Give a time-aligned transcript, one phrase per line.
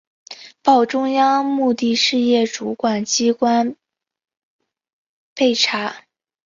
[0.63, 3.75] 报中央目的事业主管机关
[5.35, 6.05] 备查